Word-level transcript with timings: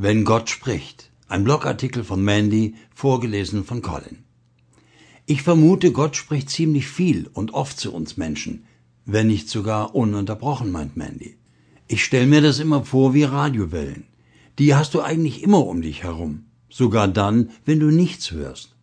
Wenn 0.00 0.22
Gott 0.22 0.48
spricht. 0.48 1.10
Ein 1.26 1.42
Blogartikel 1.42 2.04
von 2.04 2.22
Mandy, 2.22 2.76
vorgelesen 2.94 3.64
von 3.64 3.82
Colin. 3.82 4.18
Ich 5.26 5.42
vermute, 5.42 5.90
Gott 5.90 6.14
spricht 6.14 6.50
ziemlich 6.50 6.86
viel 6.86 7.28
und 7.32 7.52
oft 7.52 7.80
zu 7.80 7.92
uns 7.92 8.16
Menschen, 8.16 8.62
wenn 9.06 9.26
nicht 9.26 9.48
sogar 9.48 9.96
ununterbrochen, 9.96 10.70
meint 10.70 10.96
Mandy. 10.96 11.36
Ich 11.88 12.04
stelle 12.04 12.28
mir 12.28 12.40
das 12.40 12.60
immer 12.60 12.84
vor 12.84 13.12
wie 13.12 13.24
Radiowellen. 13.24 14.04
Die 14.60 14.76
hast 14.76 14.94
du 14.94 15.00
eigentlich 15.00 15.42
immer 15.42 15.66
um 15.66 15.82
dich 15.82 16.04
herum, 16.04 16.44
sogar 16.70 17.08
dann, 17.08 17.50
wenn 17.64 17.80
du 17.80 17.90
nichts 17.90 18.30
hörst. 18.30 18.76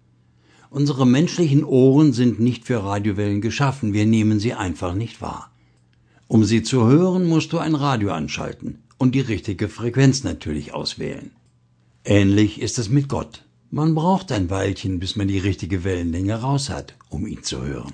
Unsere 0.69 1.07
menschlichen 1.07 1.63
Ohren 1.63 2.11
sind 2.11 2.41
nicht 2.41 2.65
für 2.65 2.83
Radiowellen 2.83 3.39
geschaffen, 3.39 3.93
wir 3.93 4.05
nehmen 4.05 4.41
sie 4.41 4.53
einfach 4.53 4.93
nicht 4.93 5.21
wahr. 5.21 5.49
Um 6.27 6.43
sie 6.43 6.61
zu 6.61 6.85
hören, 6.85 7.25
musst 7.25 7.53
du 7.53 7.59
ein 7.59 7.75
Radio 7.75 8.11
anschalten 8.11 8.79
und 8.97 9.15
die 9.15 9.21
richtige 9.21 9.69
Frequenz 9.69 10.23
natürlich 10.23 10.73
auswählen. 10.73 11.31
Ähnlich 12.03 12.61
ist 12.61 12.77
es 12.79 12.89
mit 12.89 13.09
Gott. 13.09 13.43
Man 13.71 13.95
braucht 13.95 14.31
ein 14.31 14.49
Weilchen, 14.49 14.99
bis 14.99 15.15
man 15.15 15.27
die 15.27 15.39
richtige 15.39 15.83
Wellenlänge 15.83 16.35
raus 16.35 16.69
hat, 16.69 16.95
um 17.09 17.25
ihn 17.25 17.43
zu 17.43 17.63
hören. 17.63 17.93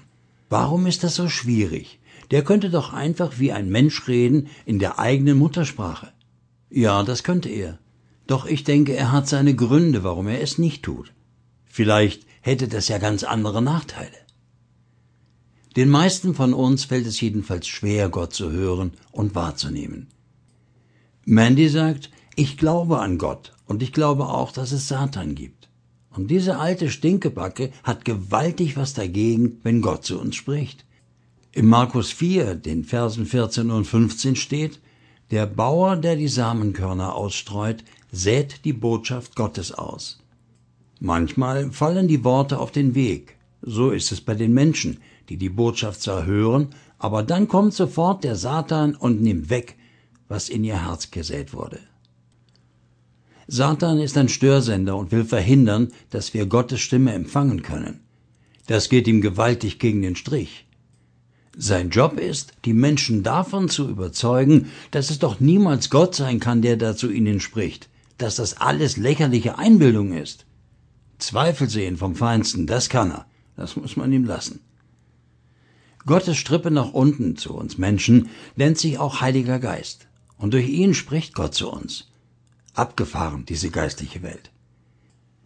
Warum 0.50 0.86
ist 0.86 1.04
das 1.04 1.16
so 1.16 1.30
schwierig? 1.30 2.00
Der 2.30 2.44
könnte 2.44 2.70
doch 2.70 2.94
einfach 2.94 3.40
wie 3.40 3.52
ein 3.52 3.70
Mensch 3.70 4.08
reden 4.08 4.48
in 4.66 4.80
der 4.80 5.00
eigenen 5.00 5.38
Muttersprache. 5.38 6.12
Ja, 6.70 7.04
das 7.04 7.24
könnte 7.24 7.50
er. 7.50 7.80
Doch 8.28 8.46
ich 8.46 8.64
denke, 8.64 8.96
er 8.96 9.12
hat 9.12 9.28
seine 9.28 9.56
Gründe, 9.56 10.04
warum 10.04 10.28
er 10.28 10.42
es 10.42 10.58
nicht 10.58 10.84
tut. 10.84 11.14
Vielleicht 11.66 12.26
hätte 12.42 12.68
das 12.68 12.88
ja 12.88 12.98
ganz 12.98 13.24
andere 13.24 13.62
Nachteile. 13.62 14.18
Den 15.76 15.90
meisten 15.90 16.36
von 16.36 16.54
uns 16.54 16.84
fällt 16.84 17.08
es 17.08 17.22
jedenfalls 17.22 17.68
schwer, 17.68 18.10
Gott 18.10 18.34
zu 18.34 18.52
hören 18.52 18.92
und 19.12 19.36
wahrzunehmen. 19.36 20.08
Mandy 21.26 21.70
sagt, 21.70 22.10
ich 22.36 22.58
glaube 22.58 23.00
an 23.00 23.18
Gott 23.18 23.54
und 23.68 23.84
ich 23.84 23.94
glaube 23.94 24.26
auch, 24.26 24.52
dass 24.52 24.72
es 24.72 24.88
Satan 24.88 25.36
gibt. 25.36 25.70
Und 26.10 26.30
diese 26.30 26.58
alte 26.58 26.90
Stinkebacke 26.90 27.72
hat 27.84 28.06
gewaltig 28.06 28.76
was 28.76 28.94
dagegen, 28.94 29.60
wenn 29.64 29.82
Gott 29.82 30.04
zu 30.04 30.20
uns 30.20 30.36
spricht. 30.36 30.86
Im 31.54 31.68
Markus 31.68 32.12
4, 32.12 32.56
den 32.56 32.84
Versen 32.84 33.26
14 33.26 33.72
und 33.72 33.86
15 33.86 34.36
steht, 34.36 34.80
der 35.30 35.46
Bauer, 35.46 35.96
der 35.96 36.16
die 36.16 36.28
Samenkörner 36.28 37.16
ausstreut, 37.16 37.84
sät 38.12 38.66
die 38.66 38.74
Botschaft 38.74 39.36
Gottes 39.36 39.72
aus. 39.72 40.20
Manchmal 41.00 41.72
fallen 41.72 42.08
die 42.08 42.24
Worte 42.24 42.60
auf 42.60 42.72
den 42.72 42.96
Weg. 42.96 43.38
So 43.62 43.92
ist 43.92 44.12
es 44.12 44.22
bei 44.22 44.36
den 44.36 44.54
Menschen, 44.54 44.98
die 45.30 45.38
die 45.38 45.50
Botschaft 45.50 46.02
zwar 46.02 46.26
hören, 46.26 46.70
aber 46.98 47.24
dann 47.24 47.48
kommt 47.48 47.74
sofort 47.74 48.24
der 48.24 48.36
Satan 48.36 48.96
und 48.96 49.22
nimmt 49.22 49.50
weg, 49.50 49.78
was 50.32 50.50
in 50.50 50.64
ihr 50.64 50.86
Herz 50.86 51.12
gesät 51.12 51.54
wurde. 51.54 51.80
Satan 53.48 54.00
ist 54.00 54.18
ein 54.18 54.30
Störsender 54.30 54.96
und 54.96 55.12
will 55.12 55.26
verhindern, 55.26 55.90
dass 56.10 56.34
wir 56.34 56.46
Gottes 56.46 56.80
Stimme 56.80 57.12
empfangen 57.12 57.64
können. 57.64 58.00
Das 58.66 58.88
geht 58.88 59.08
ihm 59.10 59.20
gewaltig 59.20 59.78
gegen 59.78 60.02
den 60.02 60.16
Strich. 60.16 60.66
Sein 61.58 61.90
Job 61.90 62.18
ist, 62.18 62.54
die 62.64 62.72
Menschen 62.72 63.24
davon 63.24 63.68
zu 63.68 63.90
überzeugen, 63.90 64.72
dass 64.92 65.10
es 65.10 65.20
doch 65.20 65.42
niemals 65.42 65.90
Gott 65.90 66.16
sein 66.16 66.40
kann, 66.40 66.62
der 66.62 66.78
da 66.78 66.96
zu 66.96 67.12
ihnen 67.12 67.42
spricht, 67.42 67.90
dass 68.18 68.38
das 68.38 68.56
alles 68.56 68.96
lächerliche 68.96 69.58
Einbildung 69.58 70.14
ist. 70.14 70.46
Zweifel 71.18 71.70
sehen 71.70 71.98
vom 71.98 72.16
Feinsten, 72.16 72.68
das 72.68 72.88
kann 72.88 73.12
er, 73.12 73.26
das 73.58 73.76
muss 73.76 73.98
man 73.98 74.14
ihm 74.14 74.24
lassen. 74.24 74.62
Gottes 76.06 76.38
Strippe 76.38 76.72
nach 76.72 76.94
unten 76.94 77.36
zu 77.36 77.54
uns 77.54 77.78
Menschen 77.78 78.30
nennt 78.56 78.78
sich 78.78 78.98
auch 78.98 79.20
Heiliger 79.20 79.60
Geist, 79.60 80.08
und 80.42 80.54
durch 80.54 80.68
ihn 80.68 80.94
spricht 80.94 81.34
Gott 81.36 81.54
zu 81.54 81.72
uns. 81.72 82.10
Abgefahren, 82.74 83.46
diese 83.46 83.70
geistliche 83.70 84.24
Welt. 84.24 84.52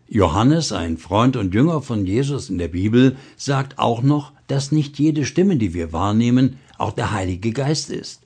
Johannes, 0.08 0.72
ein 0.72 0.98
Freund 0.98 1.36
und 1.36 1.54
Jünger 1.54 1.82
von 1.82 2.06
Jesus 2.06 2.50
in 2.50 2.58
der 2.58 2.68
Bibel, 2.68 3.18
sagt 3.38 3.78
auch 3.78 4.02
noch, 4.02 4.32
dass 4.48 4.72
nicht 4.72 4.98
jede 5.00 5.26
Stimme, 5.26 5.58
die 5.58 5.74
wir 5.74 5.92
wahrnehmen, 5.92 6.58
auch 6.78 6.94
der 6.94 7.12
Heilige 7.12 7.52
Geist 7.52 7.90
ist. 7.90 8.22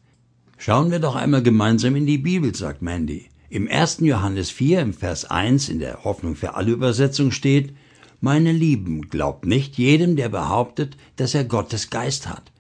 Schauen 0.57 0.91
wir 0.91 0.99
doch 0.99 1.15
einmal 1.15 1.41
gemeinsam 1.41 1.95
in 1.95 2.05
die 2.05 2.17
Bibel, 2.17 2.53
sagt 2.53 2.81
Mandy. 2.81 3.29
Im 3.49 3.67
1. 3.67 3.99
Johannes 4.01 4.51
4 4.51 4.81
im 4.81 4.93
Vers 4.93 5.25
1 5.25 5.69
in 5.69 5.79
der 5.79 6.03
Hoffnung 6.03 6.35
für 6.35 6.55
alle 6.55 6.71
Übersetzung 6.71 7.31
steht, 7.31 7.73
Meine 8.19 8.51
Lieben, 8.51 9.09
glaubt 9.09 9.45
nicht 9.45 9.77
jedem, 9.77 10.17
der 10.17 10.29
behauptet, 10.29 10.97
dass 11.15 11.33
er 11.33 11.45
Gottes 11.45 11.89
Geist 11.89 12.27
hat. 12.27 12.51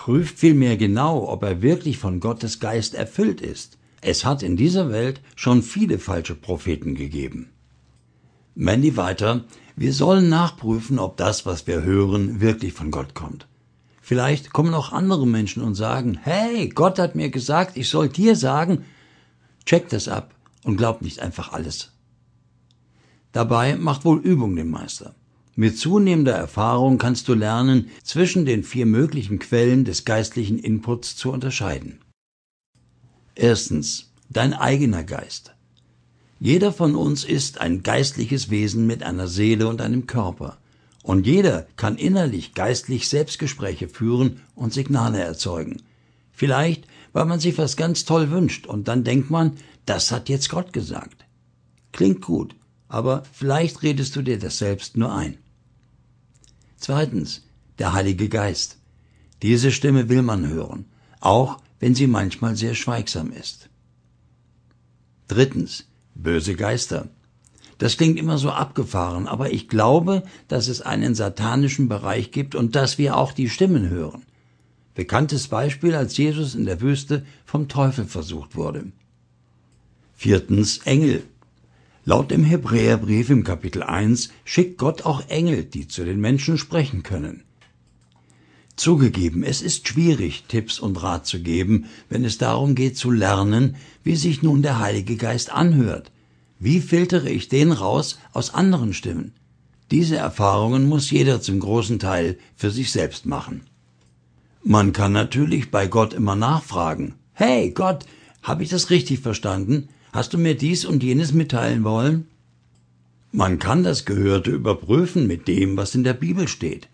Prüft 0.00 0.38
vielmehr 0.38 0.78
genau, 0.78 1.28
ob 1.28 1.42
er 1.42 1.60
wirklich 1.60 1.98
von 1.98 2.20
Gottes 2.20 2.58
Geist 2.58 2.94
erfüllt 2.94 3.42
ist. 3.42 3.76
Es 4.00 4.24
hat 4.24 4.42
in 4.42 4.56
dieser 4.56 4.90
Welt 4.90 5.20
schon 5.36 5.62
viele 5.62 5.98
falsche 5.98 6.34
Propheten 6.34 6.94
gegeben. 6.94 7.50
Mandy 8.54 8.96
weiter, 8.96 9.44
wir 9.76 9.92
sollen 9.92 10.30
nachprüfen, 10.30 10.98
ob 10.98 11.18
das, 11.18 11.44
was 11.44 11.66
wir 11.66 11.82
hören, 11.82 12.40
wirklich 12.40 12.72
von 12.72 12.90
Gott 12.90 13.14
kommt. 13.14 13.46
Vielleicht 14.00 14.54
kommen 14.54 14.72
auch 14.72 14.90
andere 14.92 15.26
Menschen 15.26 15.62
und 15.62 15.74
sagen, 15.74 16.18
hey, 16.22 16.70
Gott 16.70 16.98
hat 16.98 17.14
mir 17.14 17.28
gesagt, 17.28 17.76
ich 17.76 17.90
soll 17.90 18.08
dir 18.08 18.36
sagen, 18.36 18.86
check 19.66 19.90
das 19.90 20.08
ab 20.08 20.34
und 20.64 20.78
glaub 20.78 21.02
nicht 21.02 21.20
einfach 21.20 21.52
alles. 21.52 21.92
Dabei 23.32 23.76
macht 23.76 24.06
wohl 24.06 24.18
Übung 24.18 24.56
den 24.56 24.70
Meister. 24.70 25.14
Mit 25.60 25.76
zunehmender 25.78 26.32
Erfahrung 26.32 26.96
kannst 26.96 27.28
du 27.28 27.34
lernen, 27.34 27.90
zwischen 28.02 28.46
den 28.46 28.64
vier 28.64 28.86
möglichen 28.86 29.38
Quellen 29.38 29.84
des 29.84 30.06
geistlichen 30.06 30.58
Inputs 30.58 31.16
zu 31.16 31.30
unterscheiden. 31.30 32.00
Erstens, 33.34 34.10
dein 34.30 34.54
eigener 34.54 35.04
Geist. 35.04 35.54
Jeder 36.38 36.72
von 36.72 36.94
uns 36.94 37.24
ist 37.24 37.60
ein 37.60 37.82
geistliches 37.82 38.48
Wesen 38.48 38.86
mit 38.86 39.02
einer 39.02 39.28
Seele 39.28 39.68
und 39.68 39.82
einem 39.82 40.06
Körper. 40.06 40.56
Und 41.02 41.26
jeder 41.26 41.66
kann 41.76 41.98
innerlich 41.98 42.54
geistlich 42.54 43.06
Selbstgespräche 43.10 43.90
führen 43.90 44.40
und 44.54 44.72
Signale 44.72 45.20
erzeugen. 45.20 45.82
Vielleicht, 46.32 46.86
weil 47.12 47.26
man 47.26 47.38
sich 47.38 47.58
was 47.58 47.76
ganz 47.76 48.06
toll 48.06 48.30
wünscht 48.30 48.66
und 48.66 48.88
dann 48.88 49.04
denkt 49.04 49.28
man, 49.28 49.58
das 49.84 50.10
hat 50.10 50.30
jetzt 50.30 50.48
Gott 50.48 50.72
gesagt. 50.72 51.26
Klingt 51.92 52.22
gut, 52.22 52.56
aber 52.88 53.24
vielleicht 53.30 53.82
redest 53.82 54.16
du 54.16 54.22
dir 54.22 54.38
das 54.38 54.56
selbst 54.56 54.96
nur 54.96 55.14
ein. 55.14 55.36
Zweitens, 56.80 57.42
der 57.78 57.92
Heilige 57.92 58.30
Geist. 58.30 58.78
Diese 59.42 59.70
Stimme 59.70 60.08
will 60.08 60.22
man 60.22 60.48
hören, 60.48 60.86
auch 61.20 61.58
wenn 61.78 61.94
sie 61.94 62.06
manchmal 62.06 62.56
sehr 62.56 62.74
schweigsam 62.74 63.32
ist. 63.32 63.68
Drittens, 65.28 65.86
böse 66.14 66.56
Geister. 66.56 67.10
Das 67.76 67.98
klingt 67.98 68.18
immer 68.18 68.38
so 68.38 68.50
abgefahren, 68.50 69.28
aber 69.28 69.52
ich 69.52 69.68
glaube, 69.68 70.22
dass 70.48 70.68
es 70.68 70.80
einen 70.80 71.14
satanischen 71.14 71.88
Bereich 71.88 72.32
gibt 72.32 72.54
und 72.54 72.74
dass 72.74 72.96
wir 72.96 73.16
auch 73.16 73.32
die 73.32 73.50
Stimmen 73.50 73.90
hören. 73.90 74.22
Bekanntes 74.94 75.48
Beispiel, 75.48 75.94
als 75.94 76.16
Jesus 76.16 76.54
in 76.54 76.64
der 76.64 76.80
Wüste 76.80 77.26
vom 77.44 77.68
Teufel 77.68 78.06
versucht 78.06 78.56
wurde. 78.56 78.90
Viertens 80.14 80.78
Engel. 80.78 81.24
Laut 82.10 82.32
dem 82.32 82.42
Hebräerbrief 82.42 83.30
im 83.30 83.44
Kapitel 83.44 83.84
1 83.84 84.30
schickt 84.44 84.78
Gott 84.78 85.02
auch 85.02 85.28
Engel, 85.28 85.62
die 85.62 85.86
zu 85.86 86.04
den 86.04 86.18
Menschen 86.18 86.58
sprechen 86.58 87.04
können. 87.04 87.44
Zugegeben, 88.74 89.44
es 89.44 89.62
ist 89.62 89.86
schwierig, 89.86 90.42
Tipps 90.48 90.80
und 90.80 91.00
Rat 91.04 91.28
zu 91.28 91.40
geben, 91.40 91.84
wenn 92.08 92.24
es 92.24 92.36
darum 92.36 92.74
geht 92.74 92.96
zu 92.96 93.12
lernen, 93.12 93.76
wie 94.02 94.16
sich 94.16 94.42
nun 94.42 94.60
der 94.60 94.80
Heilige 94.80 95.14
Geist 95.14 95.52
anhört. 95.52 96.10
Wie 96.58 96.80
filtere 96.80 97.30
ich 97.30 97.48
den 97.48 97.70
raus 97.70 98.18
aus 98.32 98.52
anderen 98.52 98.92
Stimmen? 98.92 99.32
Diese 99.92 100.16
Erfahrungen 100.16 100.88
muss 100.88 101.12
jeder 101.12 101.40
zum 101.40 101.60
großen 101.60 102.00
Teil 102.00 102.38
für 102.56 102.72
sich 102.72 102.90
selbst 102.90 103.24
machen. 103.24 103.60
Man 104.64 104.92
kann 104.92 105.12
natürlich 105.12 105.70
bei 105.70 105.86
Gott 105.86 106.12
immer 106.12 106.34
nachfragen. 106.34 107.14
Hey 107.34 107.70
Gott, 107.70 108.04
habe 108.42 108.64
ich 108.64 108.68
das 108.68 108.90
richtig 108.90 109.20
verstanden? 109.20 109.90
Hast 110.12 110.32
du 110.32 110.38
mir 110.38 110.56
dies 110.56 110.84
und 110.84 111.02
jenes 111.02 111.32
mitteilen 111.32 111.84
wollen? 111.84 112.26
Man 113.32 113.60
kann 113.60 113.84
das 113.84 114.04
Gehörte 114.04 114.50
überprüfen 114.50 115.26
mit 115.26 115.46
dem, 115.46 115.76
was 115.76 115.94
in 115.94 116.02
der 116.02 116.14
Bibel 116.14 116.48
steht. 116.48 116.88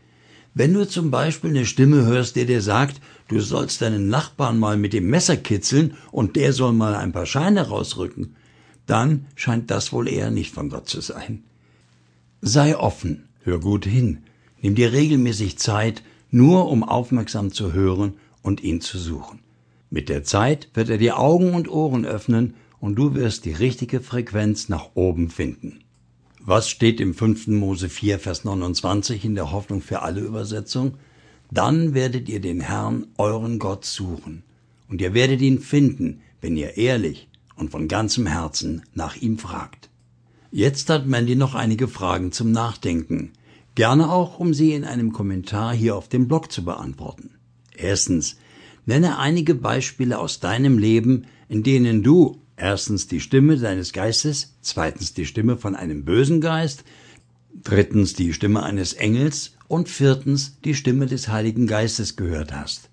Wenn 0.52 0.74
du 0.74 0.86
zum 0.86 1.10
Beispiel 1.10 1.50
eine 1.50 1.66
Stimme 1.66 2.04
hörst, 2.04 2.36
der 2.36 2.44
dir 2.44 2.60
sagt, 2.60 3.00
du 3.28 3.40
sollst 3.40 3.80
deinen 3.80 4.08
Nachbarn 4.08 4.58
mal 4.58 4.76
mit 4.76 4.92
dem 4.92 5.08
Messer 5.08 5.36
kitzeln 5.36 5.94
und 6.12 6.36
der 6.36 6.52
soll 6.52 6.72
mal 6.72 6.94
ein 6.94 7.12
paar 7.12 7.26
Scheine 7.26 7.68
rausrücken, 7.68 8.36
dann 8.86 9.26
scheint 9.34 9.70
das 9.70 9.92
wohl 9.92 10.08
eher 10.08 10.30
nicht 10.30 10.52
von 10.52 10.68
Gott 10.68 10.88
zu 10.88 11.00
sein. 11.00 11.42
Sei 12.42 12.76
offen, 12.76 13.24
hör 13.42 13.58
gut 13.58 13.86
hin, 13.86 14.18
nimm 14.60 14.74
dir 14.74 14.92
regelmäßig 14.92 15.58
Zeit, 15.58 16.02
nur 16.30 16.70
um 16.70 16.84
aufmerksam 16.84 17.50
zu 17.50 17.72
hören 17.72 18.14
und 18.42 18.62
ihn 18.62 18.80
zu 18.80 18.98
suchen. 18.98 19.40
Mit 19.90 20.08
der 20.08 20.24
Zeit 20.24 20.68
wird 20.74 20.90
er 20.90 20.98
dir 20.98 21.18
Augen 21.18 21.54
und 21.54 21.68
Ohren 21.68 22.04
öffnen 22.04 22.54
und 22.80 22.96
du 22.96 23.14
wirst 23.14 23.44
die 23.44 23.52
richtige 23.52 24.00
Frequenz 24.00 24.68
nach 24.68 24.90
oben 24.94 25.30
finden. 25.30 25.80
Was 26.40 26.68
steht 26.68 27.00
im 27.00 27.14
5. 27.14 27.48
Mose 27.48 27.88
4, 27.88 28.18
Vers 28.18 28.44
29 28.44 29.24
in 29.24 29.34
der 29.34 29.50
Hoffnung 29.50 29.80
für 29.80 30.02
alle 30.02 30.20
Übersetzung? 30.20 30.94
Dann 31.50 31.94
werdet 31.94 32.28
ihr 32.28 32.40
den 32.40 32.60
Herrn, 32.60 33.06
euren 33.18 33.58
Gott, 33.58 33.84
suchen. 33.84 34.44
Und 34.88 35.00
ihr 35.00 35.14
werdet 35.14 35.40
ihn 35.40 35.60
finden, 35.60 36.20
wenn 36.40 36.56
ihr 36.56 36.76
ehrlich 36.76 37.28
und 37.56 37.70
von 37.70 37.88
ganzem 37.88 38.26
Herzen 38.26 38.82
nach 38.94 39.16
ihm 39.16 39.38
fragt. 39.38 39.90
Jetzt 40.52 40.88
hat 40.90 41.06
Mandy 41.06 41.34
noch 41.34 41.54
einige 41.54 41.88
Fragen 41.88 42.30
zum 42.30 42.52
Nachdenken, 42.52 43.32
gerne 43.74 44.10
auch, 44.10 44.38
um 44.38 44.54
sie 44.54 44.72
in 44.72 44.84
einem 44.84 45.12
Kommentar 45.12 45.74
hier 45.74 45.96
auf 45.96 46.08
dem 46.08 46.28
Blog 46.28 46.52
zu 46.52 46.64
beantworten. 46.64 47.30
Erstens, 47.76 48.36
nenne 48.84 49.18
einige 49.18 49.54
Beispiele 49.54 50.18
aus 50.18 50.40
deinem 50.40 50.78
Leben, 50.78 51.26
in 51.48 51.62
denen 51.62 52.02
du 52.02 52.40
erstens 52.56 53.06
die 53.06 53.20
Stimme 53.20 53.56
deines 53.56 53.92
Geistes, 53.92 54.56
zweitens 54.62 55.14
die 55.14 55.26
Stimme 55.26 55.56
von 55.56 55.76
einem 55.76 56.04
bösen 56.04 56.40
Geist, 56.40 56.84
drittens 57.62 58.14
die 58.14 58.32
Stimme 58.32 58.62
eines 58.62 58.92
Engels 58.94 59.52
und 59.68 59.88
viertens 59.88 60.58
die 60.64 60.74
Stimme 60.74 61.06
des 61.06 61.28
Heiligen 61.28 61.66
Geistes 61.66 62.16
gehört 62.16 62.52
hast. 62.54 62.88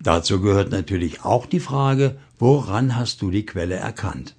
Dazu 0.00 0.40
gehört 0.40 0.70
natürlich 0.70 1.24
auch 1.24 1.46
die 1.46 1.60
Frage, 1.60 2.18
woran 2.38 2.96
hast 2.96 3.22
du 3.22 3.30
die 3.30 3.46
Quelle 3.46 3.76
erkannt? 3.76 4.36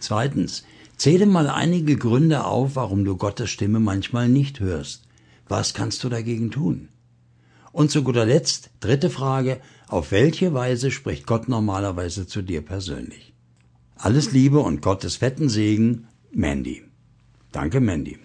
Zweitens, 0.00 0.64
zähle 0.96 1.26
mal 1.26 1.48
einige 1.48 1.96
Gründe 1.96 2.44
auf, 2.44 2.76
warum 2.76 3.04
du 3.04 3.16
Gottes 3.16 3.50
Stimme 3.50 3.80
manchmal 3.80 4.28
nicht 4.28 4.60
hörst. 4.60 5.02
Was 5.48 5.74
kannst 5.74 6.02
du 6.04 6.08
dagegen 6.08 6.50
tun? 6.50 6.88
Und 7.72 7.90
zu 7.90 8.02
guter 8.02 8.24
Letzt, 8.24 8.70
dritte 8.80 9.10
Frage, 9.10 9.60
auf 9.88 10.12
welche 10.12 10.54
Weise 10.54 10.90
spricht 10.90 11.26
Gott 11.26 11.48
normalerweise 11.48 12.26
zu 12.26 12.40
dir 12.40 12.62
persönlich? 12.62 13.33
Alles 13.96 14.32
Liebe 14.32 14.58
und 14.58 14.82
Gottes 14.82 15.16
fetten 15.16 15.48
Segen, 15.48 16.08
Mandy. 16.32 16.82
Danke, 17.52 17.80
Mandy. 17.80 18.18